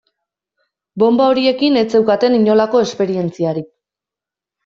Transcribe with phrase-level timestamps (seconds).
[1.01, 3.71] Bonba horiekin ez zeukaten inolako esperientziarik.